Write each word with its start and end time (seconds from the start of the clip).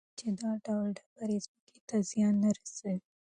هغه 0.03 0.09
وایي 0.13 0.19
چې 0.19 0.29
دا 0.41 0.51
ډول 0.65 0.89
ډبرې 0.97 1.37
ځمکې 1.45 1.77
ته 1.87 1.95
زیان 2.09 2.35
نه 2.43 2.49
رسوي. 2.57 2.97